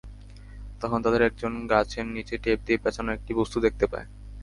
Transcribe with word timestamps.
তখন 0.81 0.99
তাদের 1.05 1.21
একজন 1.21 1.53
গাছের 1.67 2.05
নিচে 2.15 2.35
টেপ 2.43 2.59
দিয়ে 2.65 2.81
প্যাঁচানো 2.83 3.09
একটি 3.13 3.31
বস্তু 3.33 3.57
দেখতে 3.65 3.85
পায়। 3.91 4.07